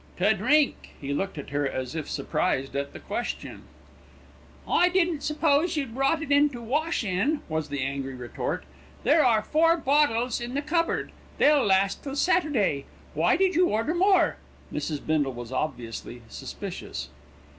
[0.17, 3.65] "To drink." He looked at her as if surprised at the question.
[4.67, 8.63] "I didn't suppose you'd bought it to wash in," was the angry retort.
[9.03, 11.11] "There are four bottles in the cupboard.
[11.37, 12.85] They'll last till Saturday.
[13.13, 14.37] Why did you order more?"
[14.73, 15.05] Mrs.
[15.05, 17.09] Bindle was obviously suspicious.